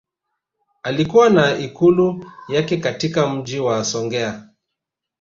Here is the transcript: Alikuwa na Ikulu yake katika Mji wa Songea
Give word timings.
Alikuwa 0.83 1.29
na 1.29 1.57
Ikulu 1.57 2.25
yake 2.47 2.77
katika 2.77 3.29
Mji 3.35 3.59
wa 3.59 3.83
Songea 3.85 4.47